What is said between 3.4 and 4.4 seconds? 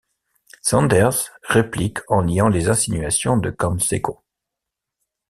Canseco.